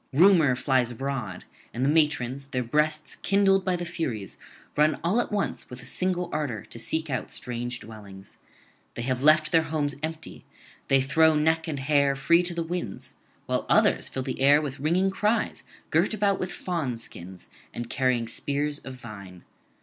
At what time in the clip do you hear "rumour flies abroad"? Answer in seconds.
0.11-1.45